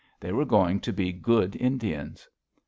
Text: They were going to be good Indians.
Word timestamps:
They 0.19 0.31
were 0.31 0.45
going 0.45 0.79
to 0.79 0.91
be 0.91 1.11
good 1.13 1.55
Indians. 1.55 2.27